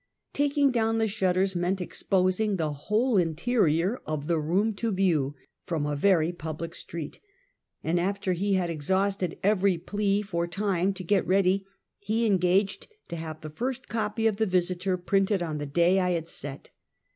[0.33, 5.35] Taking down the shutters meant exposing the whole interior of the room to view,
[5.67, 7.19] from a very public street;
[7.83, 11.67] and after he had exhausted every plea for time to get ready,
[11.99, 16.09] he engaged to have the first copy of the Visiter printed on the day I
[16.09, 16.71] had set.